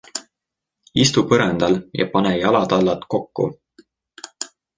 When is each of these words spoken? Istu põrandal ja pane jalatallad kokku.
Istu 1.03 1.23
põrandal 1.33 1.77
ja 1.99 2.07
pane 2.15 2.31
jalatallad 2.45 3.07
kokku. 3.17 3.47